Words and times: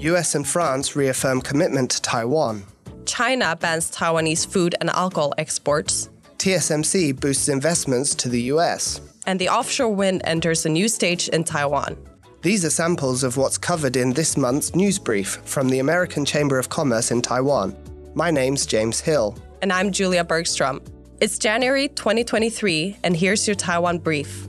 US 0.00 0.34
and 0.34 0.48
France 0.48 0.96
reaffirm 0.96 1.42
commitment 1.42 1.90
to 1.90 2.00
Taiwan. 2.00 2.64
China 3.04 3.54
bans 3.54 3.90
Taiwanese 3.90 4.46
food 4.46 4.74
and 4.80 4.88
alcohol 4.88 5.34
exports. 5.36 6.08
TSMC 6.38 7.20
boosts 7.20 7.50
investments 7.50 8.14
to 8.14 8.30
the 8.30 8.42
US. 8.54 9.02
And 9.26 9.38
the 9.38 9.50
offshore 9.50 9.94
wind 9.94 10.22
enters 10.24 10.64
a 10.64 10.70
new 10.70 10.88
stage 10.88 11.28
in 11.28 11.44
Taiwan. 11.44 11.98
These 12.40 12.64
are 12.64 12.70
samples 12.70 13.22
of 13.22 13.36
what's 13.36 13.58
covered 13.58 13.94
in 13.94 14.14
this 14.14 14.38
month's 14.38 14.74
news 14.74 14.98
brief 14.98 15.38
from 15.44 15.68
the 15.68 15.80
American 15.80 16.24
Chamber 16.24 16.58
of 16.58 16.70
Commerce 16.70 17.10
in 17.10 17.20
Taiwan. 17.20 17.76
My 18.14 18.30
name's 18.30 18.64
James 18.64 19.00
Hill. 19.00 19.36
And 19.60 19.70
I'm 19.70 19.92
Julia 19.92 20.24
Bergstrom. 20.24 20.80
It's 21.20 21.38
January 21.38 21.88
2023, 21.88 22.96
and 23.04 23.14
here's 23.14 23.46
your 23.46 23.54
Taiwan 23.54 23.98
brief. 23.98 24.48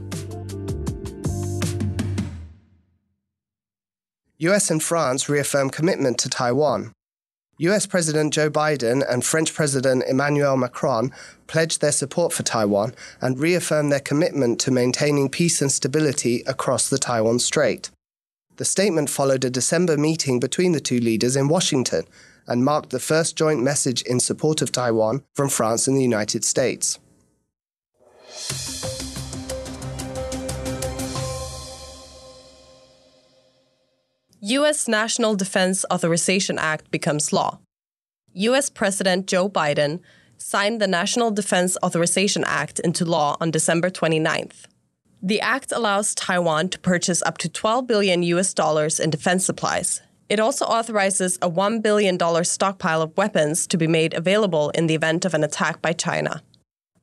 US 4.41 4.72
and 4.72 4.81
France 4.81 5.30
reaffirm 5.30 5.70
commitment 5.70 6.18
to 6.18 6.27
Taiwan. 6.27 6.94
US 7.59 7.86
President 7.86 8.34
Joe 8.34 8.49
Biden 8.49 9.05
and 9.08 9.23
French 9.23 9.54
President 9.54 10.04
Emmanuel 10.08 10.58
Macron 10.58 11.12
pledged 11.45 11.80
their 11.80 11.91
support 11.91 12.34
for 12.34 12.41
Taiwan 12.41 12.96
and 13.22 13.38
reaffirmed 13.38 13.91
their 13.91 13.99
commitment 13.99 14.59
to 14.62 14.72
maintaining 14.72 15.30
peace 15.30 15.62
and 15.62 15.72
stability 15.72 16.41
across 16.48 16.90
the 16.90 16.98
Taiwan 16.98 17.38
Strait. 17.38 17.91
The 18.58 18.66
statement 18.66 19.12
followed 19.12 19.46
a 19.46 19.52
December 19.52 19.96
meeting 19.96 20.40
between 20.40 20.71
the 20.71 20.80
two 20.80 20.99
leaders 20.99 21.35
in 21.35 21.48
Washington 21.48 22.05
and 22.48 22.66
marked 22.66 22.90
the 22.90 22.99
first 22.99 23.35
joint 23.35 23.62
message 23.62 24.02
in 24.02 24.20
support 24.20 24.63
of 24.63 24.71
Taiwan 24.71 25.23
from 25.35 25.49
France 25.49 25.88
and 25.88 25.96
the 25.96 26.02
United 26.02 26.44
States. 26.44 26.98
U.S. 34.44 34.88
National 34.88 35.35
Defense 35.35 35.85
Authorization 35.93 36.57
Act 36.57 36.90
becomes 36.90 37.32
law. 37.32 37.60
U.S. 38.34 38.71
President 38.71 39.27
Joe 39.27 39.48
Biden 39.48 39.99
signed 40.40 40.82
the 40.82 40.88
National 40.88 41.29
Defense 41.29 41.77
Authorization 41.84 42.43
Act 42.48 42.80
into 42.80 43.05
law 43.05 43.38
on 43.40 43.52
December 43.52 43.91
29th. 43.91 44.63
The 45.21 45.41
act 45.41 45.71
allows 45.71 46.15
Taiwan 46.15 46.70
to 46.70 46.80
purchase 46.80 47.21
up 47.21 47.38
to 47.38 47.49
12 47.49 47.85
billion 47.85 48.24
US 48.24 48.55
dollars 48.55 48.99
in 48.99 49.12
defense 49.12 49.46
supplies. 49.46 50.02
It 50.27 50.40
also 50.40 50.65
authorizes 50.65 51.37
a 51.43 51.49
$1 51.52 51.84
billion 51.84 52.18
stockpile 52.43 53.04
of 53.04 53.15
weapons 53.15 53.68
to 53.68 53.77
be 53.77 53.85
made 53.85 54.15
available 54.15 54.71
in 54.71 54.87
the 54.87 54.96
event 54.96 55.24
of 55.24 55.35
an 55.35 55.43
attack 55.43 55.84
by 55.84 55.93
China. 55.93 56.41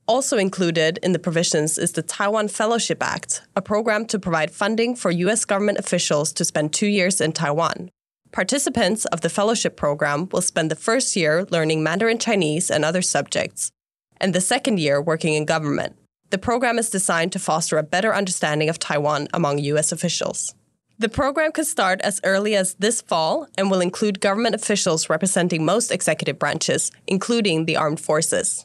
Also 0.09 0.39
included 0.39 0.99
in 1.03 1.13
the 1.13 1.19
provisions 1.19 1.77
is 1.77 1.93
the 1.93 2.01
Taiwan 2.01 2.49
Fellowship 2.49 3.03
Act, 3.03 3.43
a 3.55 3.61
program 3.61 4.07
to 4.07 4.19
provide 4.19 4.51
funding 4.51 4.97
for 4.97 5.11
U.S. 5.11 5.45
government 5.45 5.77
officials 5.77 6.33
to 6.33 6.47
spend 6.47 6.73
two 6.73 6.87
years 6.87 7.21
in 7.21 7.33
Taiwan. 7.33 7.91
Participants 8.33 9.05
of 9.05 9.21
the 9.21 9.29
fellowship 9.29 9.77
program 9.77 10.27
will 10.33 10.41
spend 10.41 10.71
the 10.71 10.77
first 10.77 11.15
year 11.15 11.45
learning 11.51 11.83
Mandarin 11.83 12.19
Chinese 12.19 12.71
and 12.71 12.87
other 12.87 13.03
subjects, 13.03 13.71
and 14.19 14.35
the 14.35 14.41
second 14.41 14.81
year 14.81 14.99
working 14.99 15.35
in 15.35 15.45
government. 15.45 15.95
The 16.31 16.39
program 16.39 16.79
is 16.79 16.89
designed 16.89 17.33
to 17.33 17.39
foster 17.39 17.77
a 17.77 17.83
better 17.83 18.15
understanding 18.15 18.71
of 18.71 18.79
Taiwan 18.79 19.29
among 19.35 19.59
U.S. 19.59 19.93
officials. 19.93 20.55
The 20.99 21.11
program 21.11 21.53
could 21.53 21.67
start 21.67 22.01
as 22.01 22.19
early 22.25 22.57
as 22.57 22.75
this 22.75 23.03
fall 23.03 23.47
and 23.59 23.71
will 23.71 23.83
include 23.83 24.21
government 24.21 24.55
officials 24.55 25.11
representing 25.11 25.67
most 25.67 25.91
executive 25.91 26.39
branches, 26.39 26.91
including 27.07 27.67
the 27.67 27.77
armed 27.77 28.01
forces. 28.01 28.65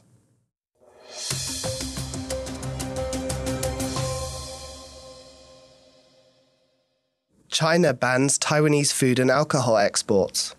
China 7.54 7.94
bans 7.94 8.40
Taiwanese 8.40 8.92
food 8.92 9.20
and 9.20 9.30
alcohol 9.30 9.78
exports. 9.78 10.56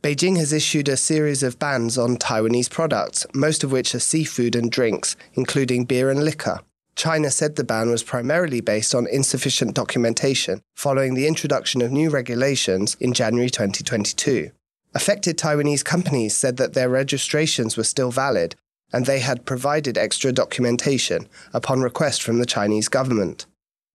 Beijing 0.00 0.38
has 0.38 0.50
issued 0.50 0.88
a 0.88 0.96
series 0.96 1.42
of 1.42 1.58
bans 1.58 1.98
on 1.98 2.16
Taiwanese 2.16 2.70
products, 2.70 3.26
most 3.34 3.62
of 3.62 3.70
which 3.70 3.94
are 3.94 4.00
seafood 4.00 4.56
and 4.56 4.72
drinks, 4.72 5.14
including 5.34 5.84
beer 5.84 6.08
and 6.08 6.24
liquor. 6.24 6.60
China 6.96 7.30
said 7.30 7.56
the 7.56 7.64
ban 7.64 7.90
was 7.90 8.02
primarily 8.02 8.62
based 8.62 8.94
on 8.94 9.06
insufficient 9.08 9.74
documentation 9.74 10.62
following 10.74 11.12
the 11.12 11.26
introduction 11.26 11.82
of 11.82 11.92
new 11.92 12.08
regulations 12.08 12.96
in 12.98 13.12
January 13.12 13.50
2022. 13.50 14.50
Affected 14.94 15.36
Taiwanese 15.36 15.84
companies 15.84 16.34
said 16.34 16.56
that 16.56 16.72
their 16.72 16.88
registrations 16.88 17.76
were 17.76 17.84
still 17.84 18.10
valid 18.10 18.56
and 18.90 19.04
they 19.04 19.20
had 19.20 19.44
provided 19.44 19.98
extra 19.98 20.32
documentation 20.32 21.28
upon 21.52 21.82
request 21.82 22.22
from 22.22 22.38
the 22.38 22.46
Chinese 22.46 22.88
government. 22.88 23.44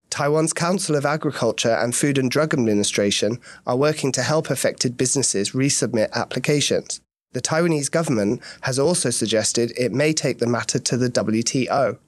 Taiwan's 0.10 0.54
Council 0.54 0.96
of 0.96 1.06
Agriculture 1.06 1.74
and 1.74 1.96
Food 1.96 2.18
and 2.18 2.32
Drug 2.32 2.54
Administration 2.54 3.40
are 3.66 3.76
working 3.76 4.12
to 4.14 4.24
help 4.24 4.50
affected 4.50 4.98
businesses 4.98 5.52
resubmit 5.52 6.12
applications. 6.14 7.02
The 7.34 7.42
Taiwanese 7.42 7.92
government 7.92 8.42
has 8.62 8.80
also 8.80 9.10
suggested 9.10 9.74
it 9.78 9.92
may 9.92 10.14
take 10.14 10.40
the 10.40 10.48
matter 10.48 10.80
to 10.80 10.98
the 10.98 11.10
WTO. 11.10 12.00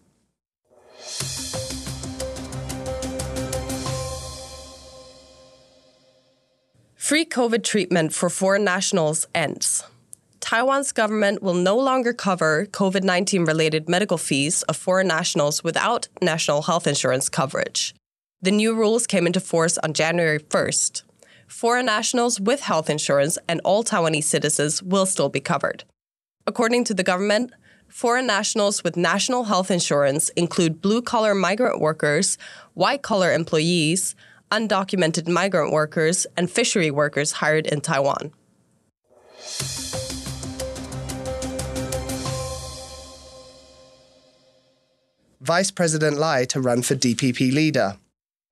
Free 6.95 7.25
COVID 7.25 7.63
treatment 7.63 8.13
for 8.13 8.29
foreign 8.29 8.63
nationals 8.63 9.27
ends. 9.35 9.83
Taiwan's 10.49 10.91
government 10.91 11.43
will 11.43 11.53
no 11.53 11.77
longer 11.77 12.11
cover 12.11 12.65
COVID 12.71 13.03
19 13.03 13.45
related 13.45 13.87
medical 13.87 14.17
fees 14.17 14.63
of 14.63 14.75
foreign 14.75 15.05
nationals 15.05 15.63
without 15.63 16.07
national 16.23 16.63
health 16.63 16.87
insurance 16.87 17.29
coverage. 17.29 17.93
The 18.41 18.49
new 18.49 18.73
rules 18.73 19.05
came 19.05 19.27
into 19.27 19.41
force 19.41 19.77
on 19.77 19.93
January 19.93 20.39
1st. 20.39 21.03
Foreign 21.45 21.85
nationals 21.85 22.39
with 22.39 22.61
health 22.61 22.89
insurance 22.89 23.38
and 23.47 23.61
all 23.63 23.83
Taiwanese 23.83 24.23
citizens 24.23 24.81
will 24.81 25.05
still 25.05 25.29
be 25.29 25.39
covered. 25.39 25.83
According 26.47 26.85
to 26.85 26.95
the 26.95 27.03
government, 27.03 27.51
foreign 27.88 28.25
nationals 28.25 28.83
with 28.83 28.97
national 28.97 29.43
health 29.43 29.69
insurance 29.69 30.29
include 30.29 30.81
blue 30.81 31.03
collar 31.03 31.35
migrant 31.35 31.79
workers, 31.79 32.39
white 32.73 33.03
collar 33.03 33.31
employees, 33.31 34.15
undocumented 34.51 35.27
migrant 35.27 35.71
workers, 35.71 36.25
and 36.35 36.49
fishery 36.49 36.89
workers 36.89 37.33
hired 37.33 37.67
in 37.67 37.81
Taiwan. 37.81 38.31
Vice 45.49 45.71
President 45.71 46.19
Lai 46.19 46.45
to 46.45 46.61
run 46.61 46.83
for 46.83 46.93
DPP 46.93 47.51
leader. 47.51 47.97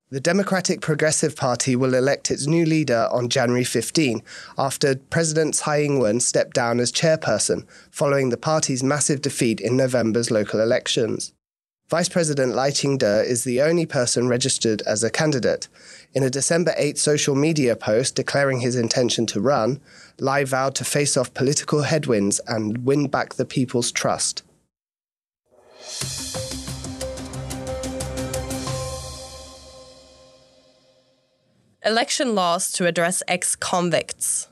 The 0.10 0.20
Democratic 0.20 0.82
Progressive 0.82 1.36
Party 1.36 1.76
will 1.76 1.94
elect 1.94 2.32
its 2.32 2.48
new 2.48 2.66
leader 2.66 3.08
on 3.12 3.30
January 3.30 3.66
15 3.66 4.24
after 4.58 4.96
President 4.96 5.54
Tsai 5.54 5.84
Ing 5.84 6.00
wen 6.00 6.20
stepped 6.20 6.56
down 6.56 6.80
as 6.80 6.92
chairperson 6.92 7.68
following 7.92 8.30
the 8.30 8.36
party's 8.36 8.82
massive 8.82 9.22
defeat 9.22 9.62
in 9.62 9.78
November's 9.78 10.32
local 10.32 10.60
elections. 10.60 11.34
Vice 11.88 12.10
President 12.10 12.56
Lai 12.56 12.72
Ching-te 12.72 13.06
is 13.06 13.44
the 13.44 13.62
only 13.62 13.86
person 13.86 14.28
registered 14.28 14.82
as 14.88 15.04
a 15.04 15.12
candidate. 15.12 15.68
In 16.16 16.24
a 16.24 16.32
December 16.32 16.74
8 16.78 16.98
social 16.98 17.36
media 17.36 17.76
post 17.76 18.16
declaring 18.16 18.62
his 18.62 18.76
intention 18.76 19.28
to 19.28 19.40
run, 19.40 19.80
Lai 20.20 20.46
vowed 20.46 20.74
to 20.74 20.84
face 20.84 21.16
off 21.16 21.36
political 21.36 21.84
headwinds 21.84 22.42
and 22.48 22.88
win 22.88 23.08
back 23.08 23.36
the 23.36 23.46
people's 23.46 23.92
trust. 23.92 24.42
Election 31.88 32.36
laws 32.36 32.74
to 32.74 32.86
address 32.86 33.24
ex 33.30 33.56
convicts. 33.56 34.50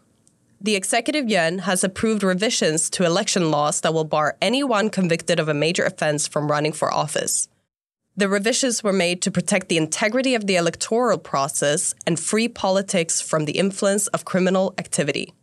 The 0.62 0.78
Executive 0.78 1.28
Yuan 1.30 1.60
has 1.60 1.84
approved 1.84 2.24
revisions 2.24 2.90
to 2.92 3.04
election 3.04 3.52
laws 3.52 3.82
that 3.82 3.94
will 3.94 4.06
bar 4.06 4.38
anyone 4.42 4.90
convicted 4.90 5.38
of 5.38 5.50
a 5.50 5.54
major 5.54 5.84
offense 5.84 6.30
from 6.30 6.50
running 6.50 6.72
for 6.72 6.94
office. 6.94 7.50
The 8.16 8.30
revisions 8.30 8.86
were 8.86 8.94
made 8.94 9.22
to 9.22 9.32
protect 9.32 9.68
the 9.68 9.76
integrity 9.76 10.34
of 10.34 10.48
the 10.48 10.56
electoral 10.56 11.18
process 11.18 11.94
and 12.08 12.18
free 12.18 12.48
politics 12.48 13.20
from 13.20 13.44
the 13.44 13.58
influence 13.58 14.08
of 14.08 14.24
criminal 14.24 14.74
activity. 14.78 15.34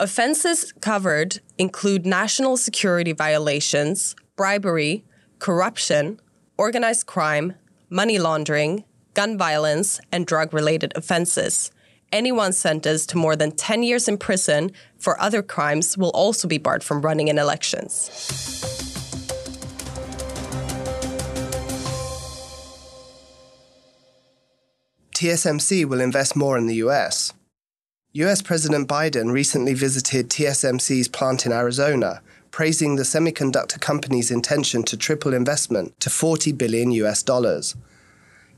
Offenses 0.00 0.72
covered 0.80 1.38
include 1.58 2.04
national 2.04 2.56
security 2.56 3.12
violations, 3.12 4.16
bribery, 4.34 5.04
corruption, 5.38 6.18
organized 6.58 7.06
crime, 7.06 7.54
money 7.88 8.18
laundering, 8.18 8.82
gun 9.16 9.38
violence, 9.38 9.98
and 10.12 10.26
drug 10.26 10.52
related 10.52 10.92
offenses. 10.94 11.72
Anyone 12.12 12.52
sentenced 12.52 13.08
to 13.08 13.16
more 13.16 13.34
than 13.34 13.50
10 13.50 13.82
years 13.82 14.08
in 14.08 14.18
prison 14.18 14.70
for 14.98 15.18
other 15.18 15.42
crimes 15.42 15.96
will 15.96 16.10
also 16.10 16.46
be 16.46 16.58
barred 16.58 16.84
from 16.84 17.00
running 17.00 17.28
in 17.28 17.38
elections. 17.38 18.10
TSMC 25.14 25.86
will 25.86 26.02
invest 26.02 26.36
more 26.36 26.58
in 26.58 26.66
the 26.66 26.74
US. 26.86 27.32
US 28.12 28.42
President 28.42 28.86
Biden 28.86 29.32
recently 29.32 29.72
visited 29.72 30.28
TSMC's 30.28 31.08
plant 31.08 31.46
in 31.46 31.52
Arizona, 31.52 32.20
praising 32.50 32.96
the 32.96 33.02
semiconductor 33.02 33.80
company's 33.80 34.30
intention 34.30 34.82
to 34.82 34.96
triple 34.96 35.32
investment 35.32 35.98
to 36.00 36.10
40 36.10 36.52
billion 36.52 36.90
US 36.90 37.22
dollars. 37.22 37.74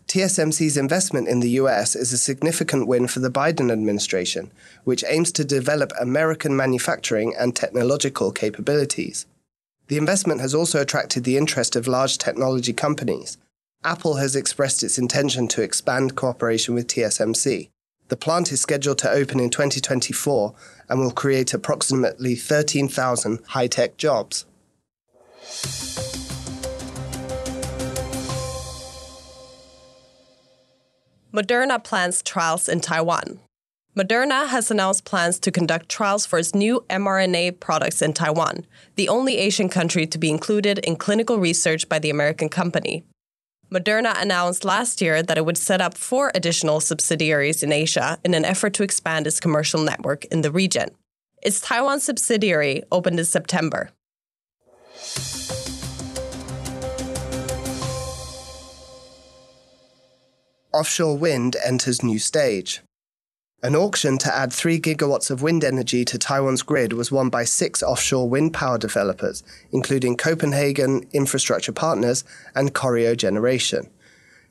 TSMC's 0.08 0.78
investment 0.78 1.28
in 1.28 1.40
the 1.40 1.50
US 1.50 1.94
is 1.94 2.14
a 2.14 2.18
significant 2.18 2.86
win 2.88 3.08
for 3.08 3.20
the 3.20 3.30
Biden 3.30 3.70
administration, 3.70 4.50
which 4.84 5.04
aims 5.06 5.30
to 5.32 5.44
develop 5.44 5.92
American 6.00 6.56
manufacturing 6.56 7.34
and 7.38 7.54
technological 7.54 8.32
capabilities. 8.32 9.26
The 9.88 9.98
investment 9.98 10.40
has 10.40 10.54
also 10.54 10.80
attracted 10.80 11.24
the 11.24 11.36
interest 11.36 11.76
of 11.76 11.86
large 11.86 12.16
technology 12.16 12.72
companies. 12.72 13.36
Apple 13.84 14.14
has 14.14 14.34
expressed 14.34 14.82
its 14.82 14.96
intention 14.96 15.46
to 15.48 15.62
expand 15.62 16.16
cooperation 16.16 16.74
with 16.74 16.86
TSMC. 16.86 17.68
The 18.08 18.16
plant 18.16 18.50
is 18.50 18.62
scheduled 18.62 18.98
to 18.98 19.10
open 19.10 19.38
in 19.38 19.50
2024 19.50 20.54
and 20.88 21.00
will 21.00 21.10
create 21.10 21.52
approximately 21.52 22.34
13,000 22.34 23.40
high 23.48 23.66
tech 23.66 23.98
jobs. 23.98 24.46
Moderna 31.32 31.82
plans 31.82 32.22
trials 32.22 32.70
in 32.70 32.80
Taiwan. 32.80 33.38
Moderna 33.94 34.48
has 34.48 34.70
announced 34.70 35.04
plans 35.04 35.38
to 35.40 35.50
conduct 35.50 35.90
trials 35.90 36.24
for 36.24 36.38
its 36.38 36.54
new 36.54 36.82
mRNA 36.88 37.60
products 37.60 38.00
in 38.00 38.14
Taiwan, 38.14 38.64
the 38.96 39.10
only 39.10 39.36
Asian 39.36 39.68
country 39.68 40.06
to 40.06 40.16
be 40.16 40.30
included 40.30 40.78
in 40.78 40.96
clinical 40.96 41.38
research 41.38 41.86
by 41.86 41.98
the 41.98 42.08
American 42.08 42.48
company. 42.48 43.04
Moderna 43.70 44.18
announced 44.18 44.64
last 44.64 45.02
year 45.02 45.22
that 45.22 45.36
it 45.36 45.44
would 45.44 45.58
set 45.58 45.82
up 45.82 45.98
four 45.98 46.32
additional 46.34 46.80
subsidiaries 46.80 47.62
in 47.62 47.72
Asia 47.72 48.18
in 48.24 48.32
an 48.32 48.46
effort 48.46 48.72
to 48.74 48.82
expand 48.82 49.26
its 49.26 49.40
commercial 49.40 49.82
network 49.82 50.24
in 50.26 50.40
the 50.40 50.50
region. 50.50 50.88
Its 51.42 51.60
Taiwan 51.60 52.00
subsidiary 52.00 52.82
opened 52.90 53.18
in 53.18 53.26
September. 53.26 53.90
Offshore 60.78 61.18
wind 61.18 61.56
enters 61.66 62.04
new 62.04 62.20
stage. 62.20 62.82
An 63.64 63.74
auction 63.74 64.16
to 64.18 64.32
add 64.32 64.52
3 64.52 64.78
gigawatts 64.78 65.28
of 65.28 65.42
wind 65.42 65.64
energy 65.64 66.04
to 66.04 66.16
Taiwan's 66.16 66.62
grid 66.62 66.92
was 66.92 67.10
won 67.10 67.30
by 67.30 67.42
six 67.42 67.82
offshore 67.82 68.28
wind 68.30 68.54
power 68.54 68.78
developers, 68.78 69.42
including 69.72 70.16
Copenhagen 70.16 71.04
Infrastructure 71.12 71.72
Partners 71.72 72.22
and 72.54 72.74
Corio 72.74 73.16
Generation. 73.16 73.90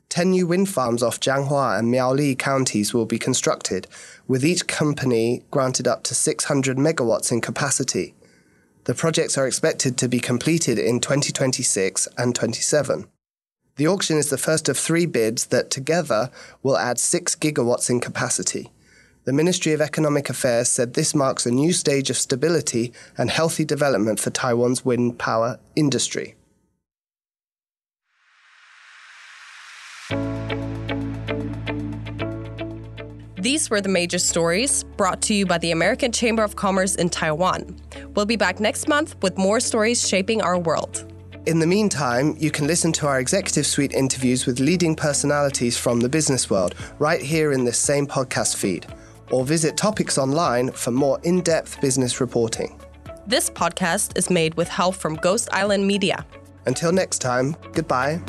10 0.10 0.32
new 0.32 0.46
wind 0.46 0.68
farms 0.68 1.02
off 1.02 1.22
Changhua 1.22 1.80
and 1.80 1.94
Miaoli 1.94 2.38
counties 2.38 2.94
will 2.94 3.06
be 3.06 3.18
constructed, 3.18 3.88
with 4.28 4.44
each 4.44 4.68
company 4.68 5.44
granted 5.50 5.88
up 5.88 6.04
to 6.04 6.14
600 6.14 6.76
megawatts 6.76 7.32
in 7.32 7.40
capacity. 7.40 8.16
The 8.84 8.94
projects 8.94 9.38
are 9.38 9.48
expected 9.48 9.98
to 10.00 10.10
be 10.10 10.20
completed 10.20 10.78
in 10.78 11.00
2026 11.00 12.10
and 12.18 12.36
27. 12.36 13.08
The 13.78 13.88
auction 13.88 14.18
is 14.18 14.32
the 14.32 14.40
first 14.40 14.70
of 14.70 14.78
three 14.78 15.06
bids 15.06 15.46
that 15.48 15.70
together 15.70 16.32
will 16.64 16.80
add 16.80 16.98
6 16.98 17.36
gigawatts 17.36 17.92
in 17.92 18.00
capacity. 18.00 18.72
The 19.26 19.34
Ministry 19.34 19.72
of 19.72 19.82
Economic 19.82 20.32
Affairs 20.32 20.68
said 20.68 20.96
this 20.96 21.14
marks 21.14 21.46
a 21.46 21.52
new 21.52 21.72
stage 21.72 22.10
of 22.10 22.18
stability 22.18 22.92
and 23.20 23.30
healthy 23.30 23.66
development 23.66 24.20
for 24.20 24.32
Taiwan's 24.32 24.84
wind 24.84 25.20
power 25.20 25.60
industry. 25.76 26.34
These 33.40 33.70
were 33.70 33.82
the 33.82 33.90
major 33.90 34.18
stories 34.18 34.84
brought 34.96 35.22
to 35.24 35.36
you 35.36 35.46
by 35.46 35.60
the 35.60 35.70
American 35.70 36.12
Chamber 36.12 36.44
of 36.44 36.56
Commerce 36.56 36.96
in 36.96 37.10
Taiwan. 37.10 37.76
We'll 38.16 38.26
be 38.26 38.38
back 38.38 38.60
next 38.60 38.88
month 38.88 39.16
with 39.22 39.38
more 39.38 39.60
stories 39.60 40.08
shaping 40.08 40.42
our 40.42 40.58
world. 40.58 41.06
In 41.48 41.60
the 41.60 41.66
meantime, 41.66 42.36
you 42.38 42.52
can 42.52 42.68
listen 42.68 42.92
to 42.92 43.08
our 43.08 43.22
Executive 43.22 43.66
Suite 43.66 43.94
interviews 43.94 44.46
with 44.46 44.60
leading 44.60 44.98
personalities 44.98 45.78
from 45.78 46.02
the 46.02 46.10
business 46.10 46.50
world 46.50 46.76
right 47.00 47.22
here 47.22 47.54
in 47.54 47.64
this 47.64 47.80
same 47.80 48.06
podcast 48.06 48.58
feed, 48.58 48.86
or 49.32 49.46
visit 49.46 49.78
Topics 49.78 50.18
Online 50.18 50.70
for 50.70 50.92
more 50.92 51.22
in 51.24 51.40
depth 51.40 51.80
business 51.80 52.20
reporting. 52.20 52.78
This 53.26 53.50
podcast 53.50 54.18
is 54.18 54.30
made 54.30 54.56
with 54.56 54.68
help 54.68 54.96
from 54.96 55.16
Ghost 55.16 55.48
Island 55.54 55.88
Media. 55.88 56.26
Until 56.66 56.92
next 56.92 57.20
time, 57.20 57.56
goodbye. 57.72 58.20